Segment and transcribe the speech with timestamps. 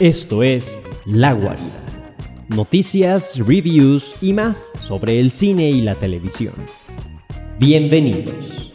[0.00, 1.64] Esto es La Guarida.
[2.50, 6.52] Noticias, reviews y más sobre el cine y la televisión.
[7.58, 8.74] Bienvenidos.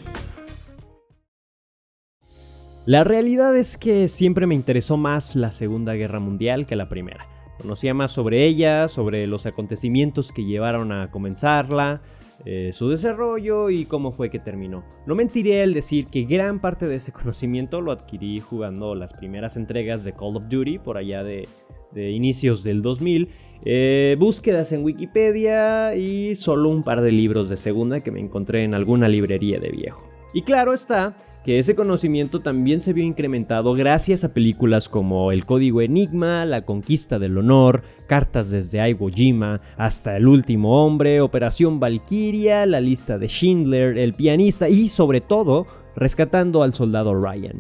[2.88, 7.28] La realidad es que siempre me interesó más la Segunda Guerra Mundial que la Primera.
[7.62, 12.02] Conocía más sobre ella, sobre los acontecimientos que llevaron a comenzarla,
[12.44, 14.84] eh, su desarrollo y cómo fue que terminó.
[15.06, 19.58] No mentiré al decir que gran parte de ese conocimiento lo adquirí jugando las primeras
[19.58, 21.48] entregas de Call of Duty por allá de,
[21.96, 23.30] inicios del 2000,
[23.64, 28.64] eh, búsquedas en Wikipedia y solo un par de libros de segunda que me encontré
[28.64, 30.10] en alguna librería de viejo.
[30.34, 35.46] Y claro está que ese conocimiento también se vio incrementado gracias a películas como El
[35.46, 41.80] Código Enigma, La Conquista del Honor, Cartas desde Iwo Jima, Hasta el Último Hombre, Operación
[41.80, 45.66] Valkyria, La Lista de Schindler, El Pianista y sobre todo
[45.96, 47.58] Rescatando al Soldado Ryan.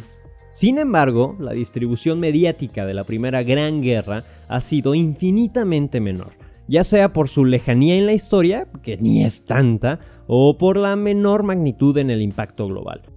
[0.51, 6.33] Sin embargo, la distribución mediática de la Primera Gran Guerra ha sido infinitamente menor,
[6.67, 10.95] ya sea por su lejanía en la historia, que ni es tanta, o por la
[10.95, 13.10] menor magnitud en el impacto global.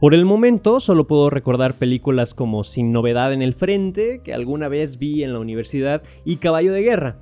[0.00, 4.66] Por el momento solo puedo recordar películas como Sin novedad en el frente, que alguna
[4.66, 7.18] vez vi en la universidad, y Caballo de Guerra.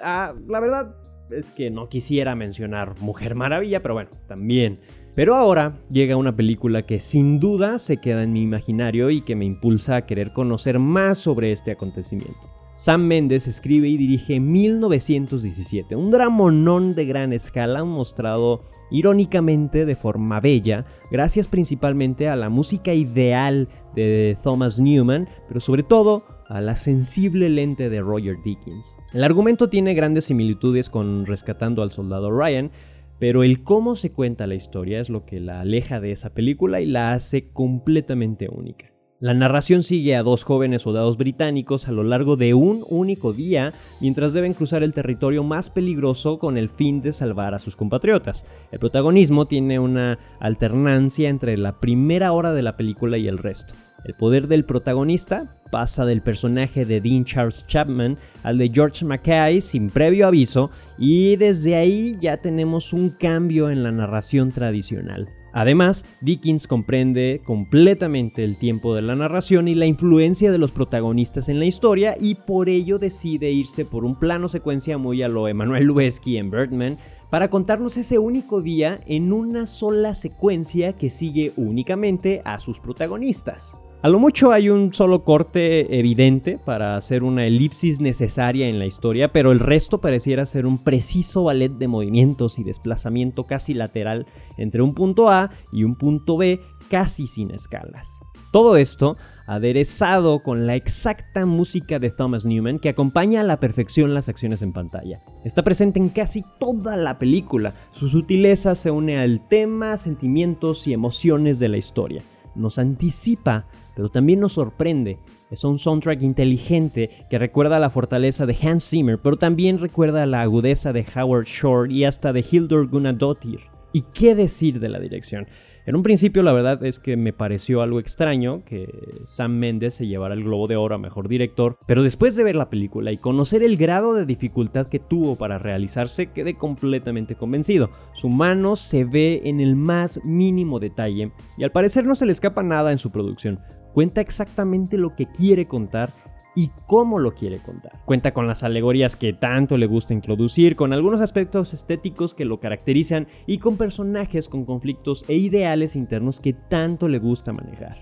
[0.00, 0.94] Ah, la verdad
[1.32, 4.78] es que no quisiera mencionar Mujer Maravilla, pero bueno, también.
[5.16, 9.34] Pero ahora llega una película que sin duda se queda en mi imaginario y que
[9.34, 12.55] me impulsa a querer conocer más sobre este acontecimiento.
[12.76, 20.40] Sam Mendes escribe y dirige 1917, un dramonón de gran escala mostrado irónicamente de forma
[20.40, 26.76] bella, gracias principalmente a la música ideal de Thomas Newman, pero sobre todo a la
[26.76, 28.98] sensible lente de Roger Dickens.
[29.14, 32.70] El argumento tiene grandes similitudes con Rescatando al Soldado Ryan,
[33.18, 36.82] pero el cómo se cuenta la historia es lo que la aleja de esa película
[36.82, 38.95] y la hace completamente única.
[39.18, 43.72] La narración sigue a dos jóvenes soldados británicos a lo largo de un único día
[43.98, 48.44] mientras deben cruzar el territorio más peligroso con el fin de salvar a sus compatriotas.
[48.72, 53.72] El protagonismo tiene una alternancia entre la primera hora de la película y el resto.
[54.04, 59.62] El poder del protagonista pasa del personaje de Dean Charles Chapman al de George Mackay
[59.62, 65.26] sin previo aviso y desde ahí ya tenemos un cambio en la narración tradicional.
[65.56, 71.48] Además, Dickens comprende completamente el tiempo de la narración y la influencia de los protagonistas
[71.48, 75.48] en la historia y por ello decide irse por un plano secuencia muy a lo
[75.48, 76.98] Emanuel Lubezki en Birdman
[77.30, 83.78] para contarnos ese único día en una sola secuencia que sigue únicamente a sus protagonistas.
[84.06, 88.86] A lo mucho hay un solo corte evidente para hacer una elipsis necesaria en la
[88.86, 94.28] historia, pero el resto pareciera ser un preciso ballet de movimientos y desplazamiento casi lateral
[94.58, 98.20] entre un punto A y un punto B casi sin escalas.
[98.52, 104.14] Todo esto aderezado con la exacta música de Thomas Newman que acompaña a la perfección
[104.14, 105.20] las acciones en pantalla.
[105.44, 107.74] Está presente en casi toda la película.
[107.90, 112.22] Su sutileza se une al tema, sentimientos y emociones de la historia.
[112.54, 115.18] Nos anticipa pero también nos sorprende.
[115.50, 120.42] Es un soundtrack inteligente que recuerda la fortaleza de Hans Zimmer, pero también recuerda la
[120.42, 123.60] agudeza de Howard Shore y hasta de Hildur Gunnadóttir.
[123.92, 125.46] ¿Y qué decir de la dirección?
[125.86, 130.08] En un principio la verdad es que me pareció algo extraño que Sam Mendes se
[130.08, 133.18] llevara el Globo de Oro a Mejor Director, pero después de ver la película y
[133.18, 137.88] conocer el grado de dificultad que tuvo para realizarse, quedé completamente convencido.
[138.14, 142.32] Su mano se ve en el más mínimo detalle y al parecer no se le
[142.32, 143.60] escapa nada en su producción
[143.96, 146.10] cuenta exactamente lo que quiere contar
[146.54, 147.92] y cómo lo quiere contar.
[148.04, 152.60] Cuenta con las alegorías que tanto le gusta introducir, con algunos aspectos estéticos que lo
[152.60, 157.96] caracterizan y con personajes con conflictos e ideales internos que tanto le gusta manejar.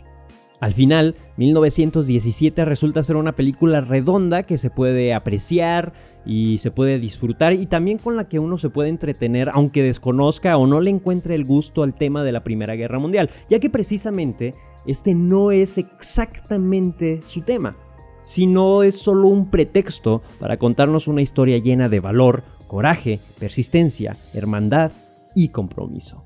[0.59, 5.93] Al final, 1917 resulta ser una película redonda que se puede apreciar
[6.27, 10.57] y se puede disfrutar y también con la que uno se puede entretener aunque desconozca
[10.57, 13.71] o no le encuentre el gusto al tema de la Primera Guerra Mundial, ya que
[13.71, 14.55] precisamente
[14.87, 17.77] este no es exactamente su tema,
[18.23, 24.93] sino es solo un pretexto para contarnos una historia llena de valor, coraje, persistencia, hermandad
[25.35, 26.25] y compromiso.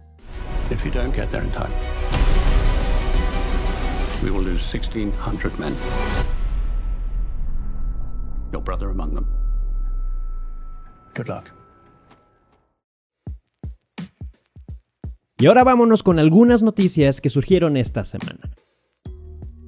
[0.70, 1.72] If you don't get there in time,
[4.22, 5.74] we will lose 1600 men.
[8.52, 9.26] Your brother among them.
[11.14, 11.57] Good luck.
[15.40, 18.50] Y ahora vámonos con algunas noticias que surgieron esta semana.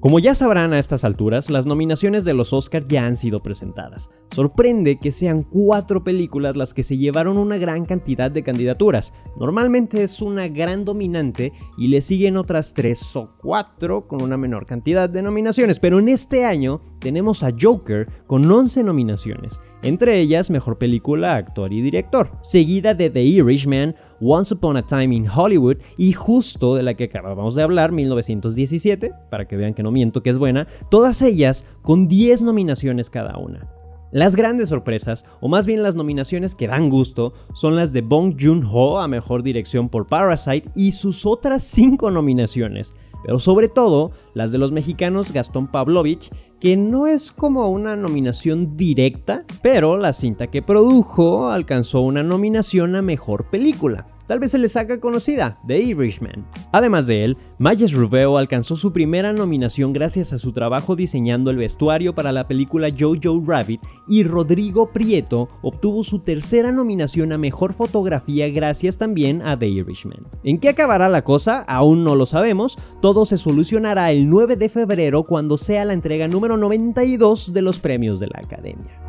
[0.00, 4.10] Como ya sabrán a estas alturas, las nominaciones de los Oscars ya han sido presentadas.
[4.34, 9.12] Sorprende que sean cuatro películas las que se llevaron una gran cantidad de candidaturas.
[9.38, 14.64] Normalmente es una gran dominante y le siguen otras tres o cuatro con una menor
[14.64, 20.48] cantidad de nominaciones, pero en este año tenemos a Joker con 11 nominaciones, entre ellas
[20.48, 25.78] Mejor Película, Actor y Director, seguida de The Irishman, Once Upon a Time in Hollywood
[25.96, 30.22] y justo de la que acabamos de hablar, 1917, para que vean que no miento
[30.22, 33.68] que es buena, todas ellas con 10 nominaciones cada una.
[34.12, 38.34] Las grandes sorpresas, o más bien las nominaciones que dan gusto, son las de Bong
[38.38, 42.92] Joon-ho a Mejor Dirección por Parasite y sus otras 5 nominaciones,
[43.24, 46.30] pero sobre todo las de los mexicanos Gastón Pavlovich,
[46.60, 52.96] que no es como una nominación directa, pero la cinta que produjo alcanzó una nominación
[52.96, 56.46] a Mejor Película tal vez se les haga conocida, The Irishman.
[56.70, 61.56] Además de él, Mayes Rubeo alcanzó su primera nominación gracias a su trabajo diseñando el
[61.56, 67.72] vestuario para la película Jojo Rabbit y Rodrigo Prieto obtuvo su tercera nominación a Mejor
[67.72, 70.28] Fotografía gracias también a The Irishman.
[70.44, 71.62] ¿En qué acabará la cosa?
[71.62, 76.28] Aún no lo sabemos, todo se solucionará el 9 de febrero cuando sea la entrega
[76.28, 79.00] número 92 de los premios de la Academia.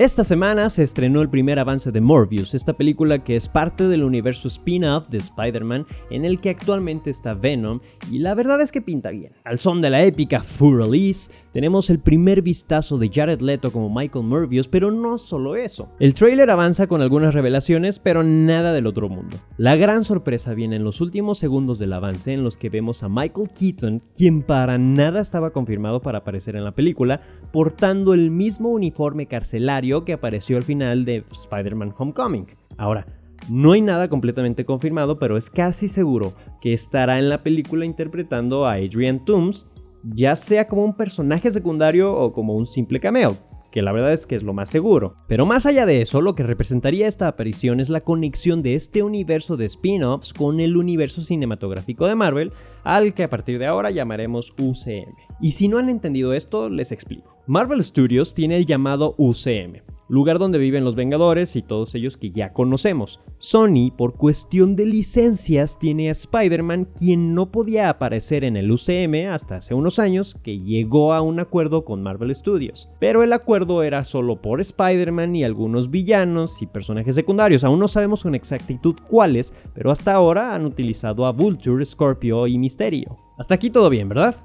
[0.00, 4.02] Esta semana se estrenó el primer avance de Morbius, esta película que es parte del
[4.02, 7.80] universo spin-off de Spider-Man en el que actualmente está Venom
[8.10, 9.34] y la verdad es que pinta bien.
[9.44, 13.94] Al son de la épica Full Release tenemos el primer vistazo de Jared Leto como
[13.94, 15.90] Michael Morbius, pero no solo eso.
[15.98, 19.36] El trailer avanza con algunas revelaciones, pero nada del otro mundo.
[19.58, 23.10] La gran sorpresa viene en los últimos segundos del avance en los que vemos a
[23.10, 27.20] Michael Keaton, quien para nada estaba confirmado para aparecer en la película,
[27.52, 32.46] portando el mismo uniforme carcelario que apareció al final de Spider-Man Homecoming.
[32.76, 33.06] Ahora,
[33.48, 38.66] no hay nada completamente confirmado, pero es casi seguro que estará en la película interpretando
[38.66, 39.66] a Adrian Toomes,
[40.02, 43.36] ya sea como un personaje secundario o como un simple cameo
[43.70, 45.16] que la verdad es que es lo más seguro.
[45.28, 49.02] Pero más allá de eso, lo que representaría esta aparición es la conexión de este
[49.02, 52.52] universo de spin-offs con el universo cinematográfico de Marvel,
[52.84, 55.14] al que a partir de ahora llamaremos UCM.
[55.40, 57.36] Y si no han entendido esto, les explico.
[57.50, 62.30] Marvel Studios tiene el llamado UCM, lugar donde viven los Vengadores y todos ellos que
[62.30, 63.18] ya conocemos.
[63.38, 69.32] Sony, por cuestión de licencias, tiene a Spider-Man, quien no podía aparecer en el UCM
[69.32, 72.88] hasta hace unos años, que llegó a un acuerdo con Marvel Studios.
[73.00, 77.64] Pero el acuerdo era solo por Spider-Man y algunos villanos y personajes secundarios.
[77.64, 82.58] Aún no sabemos con exactitud cuáles, pero hasta ahora han utilizado a Vulture, Scorpio y
[82.58, 83.16] Misterio.
[83.36, 84.36] Hasta aquí todo bien, ¿verdad?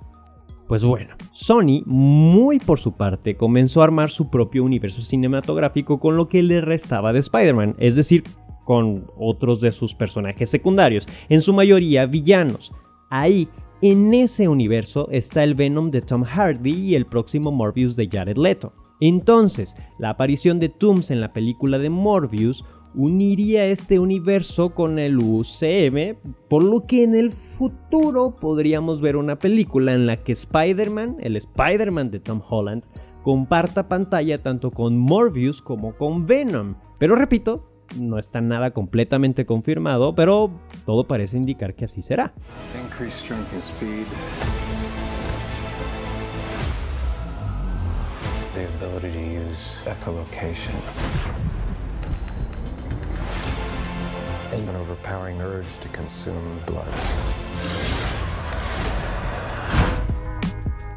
[0.68, 6.18] Pues bueno, Sony, muy por su parte, comenzó a armar su propio universo cinematográfico con
[6.18, 8.24] lo que le restaba de Spider-Man, es decir,
[8.64, 12.72] con otros de sus personajes secundarios, en su mayoría villanos.
[13.12, 13.48] Ahí,
[13.84, 18.38] en ese universo, está el Venom de Tom Hardy y el próximo Morbius de Jared
[18.38, 18.74] Leto.
[19.00, 22.66] Entonces, la aparición de Tooms en la película de Morbius
[22.96, 26.18] uniría este universo con el UCM,
[26.50, 31.36] por lo que en el futuro podríamos ver una película en la que Spider-Man, el
[31.36, 32.84] Spider-Man de Tom Holland,
[33.24, 36.76] comparta pantalla tanto con Morbius como con Venom.
[36.98, 37.70] Pero repito,
[38.00, 40.52] no está nada completamente confirmado, pero
[40.86, 42.34] todo parece indicar que así será.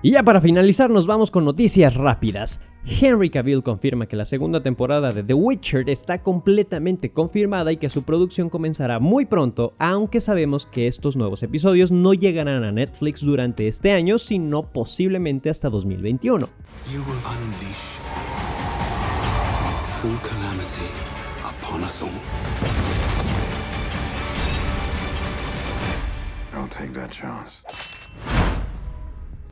[0.00, 2.62] Y ya para finalizar nos vamos con noticias rápidas.
[2.84, 7.90] Henry Cavill confirma que la segunda temporada de The Witcher está completamente confirmada y que
[7.90, 13.22] su producción comenzará muy pronto, aunque sabemos que estos nuevos episodios no llegarán a Netflix
[13.22, 16.48] durante este año, sino posiblemente hasta 2021.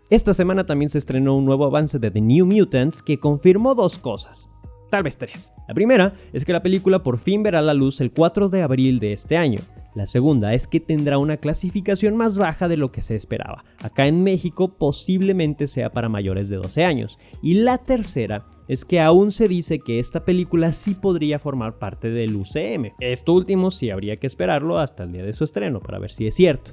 [0.09, 3.99] Esta semana también se estrenó un nuevo avance de The New Mutants que confirmó dos
[3.99, 4.49] cosas.
[4.91, 5.53] Tal vez tres.
[5.67, 9.01] La primera es que la película por fin verá la luz el 4 de abril
[9.01, 9.61] de este año.
[9.97, 13.65] La segunda es que tendrá una clasificación más baja de lo que se esperaba.
[13.79, 17.19] Acá en México posiblemente sea para mayores de 12 años.
[17.43, 22.11] Y la tercera es que aún se dice que esta película sí podría formar parte
[22.11, 22.93] del UCM.
[23.01, 26.27] Esto último sí habría que esperarlo hasta el día de su estreno para ver si
[26.27, 26.73] es cierto.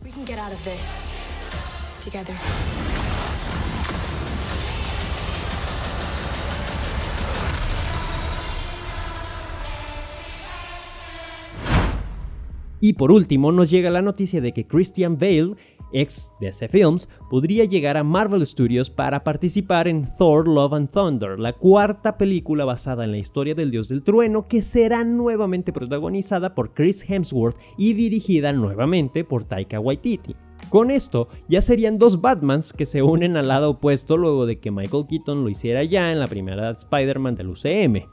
[12.86, 15.56] Y por último, nos llega la noticia de que Christian Bale,
[15.94, 21.40] ex DC Films, podría llegar a Marvel Studios para participar en Thor Love and Thunder,
[21.40, 26.56] la cuarta película basada en la historia del dios del trueno que será nuevamente protagonizada
[26.56, 30.36] por Chris Hemsworth y dirigida nuevamente por Taika Waititi.
[30.70, 34.72] Con esto ya serían dos Batmans que se unen al lado opuesto luego de que
[34.72, 38.13] Michael Keaton lo hiciera ya en la primera Spider-Man del UCM.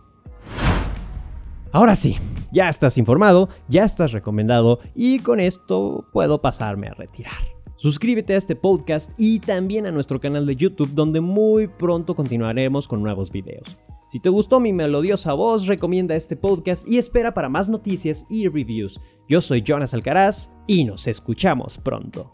[1.72, 2.16] Ahora sí,
[2.50, 7.32] ya estás informado, ya estás recomendado y con esto puedo pasarme a retirar.
[7.76, 12.88] Suscríbete a este podcast y también a nuestro canal de YouTube donde muy pronto continuaremos
[12.88, 13.78] con nuevos videos.
[14.08, 18.48] Si te gustó mi melodiosa voz, recomienda este podcast y espera para más noticias y
[18.48, 19.00] reviews.
[19.28, 22.32] Yo soy Jonas Alcaraz y nos escuchamos pronto.